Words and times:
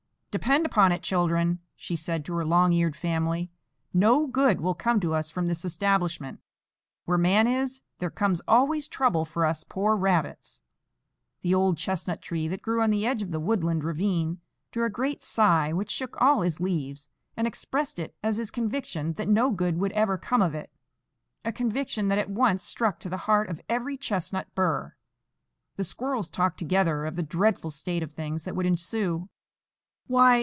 "Depend 0.31 0.65
upon 0.65 0.93
it, 0.93 1.03
children," 1.03 1.59
she 1.75 1.97
said 1.97 2.23
to 2.23 2.33
her 2.35 2.45
long 2.45 2.71
eared 2.71 2.95
family, 2.95 3.51
"no 3.93 4.27
good 4.27 4.61
will 4.61 4.73
come 4.73 4.97
to 5.01 5.13
us 5.13 5.29
from 5.29 5.47
this 5.47 5.65
establishment. 5.65 6.39
Where 7.03 7.17
man 7.17 7.47
is, 7.47 7.81
there 7.99 8.09
comes 8.09 8.39
always 8.47 8.87
trouble 8.87 9.25
for 9.25 9.45
us 9.45 9.65
poor 9.65 9.93
rabbits." 9.97 10.61
The 11.41 11.53
old 11.53 11.77
chestnut 11.77 12.21
tree, 12.21 12.47
that 12.47 12.61
grew 12.61 12.81
on 12.81 12.91
the 12.91 13.05
edge 13.05 13.21
of 13.21 13.31
the 13.31 13.41
woodland 13.41 13.83
ravine, 13.83 14.39
drew 14.71 14.85
a 14.85 14.89
great 14.89 15.21
sigh 15.21 15.73
which 15.73 15.91
shook 15.91 16.15
all 16.21 16.39
his 16.43 16.61
leaves, 16.61 17.09
and 17.35 17.45
expressed 17.45 17.99
it 17.99 18.15
as 18.23 18.37
his 18.37 18.51
conviction 18.51 19.11
that 19.15 19.27
no 19.27 19.49
good 19.51 19.77
would 19.79 19.91
ever 19.91 20.17
come 20.17 20.41
of 20.41 20.55
it,—a 20.55 21.51
conviction 21.51 22.07
that 22.07 22.17
at 22.17 22.29
once 22.29 22.63
struck 22.63 23.01
to 23.01 23.09
the 23.09 23.17
heart 23.27 23.49
of 23.49 23.59
every 23.67 23.97
chestnut 23.97 24.47
burr. 24.55 24.95
The 25.75 25.83
squirrels 25.83 26.29
talked 26.29 26.57
together 26.57 27.03
of 27.05 27.17
the 27.17 27.21
dreadful 27.21 27.71
state 27.71 28.01
of 28.01 28.13
things 28.13 28.43
that 28.43 28.55
would 28.55 28.65
ensue. 28.65 29.27
"Why!" 30.07 30.39